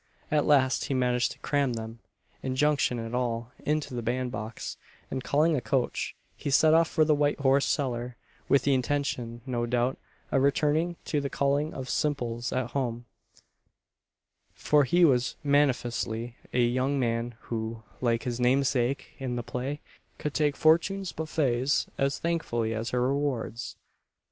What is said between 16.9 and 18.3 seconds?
man who, like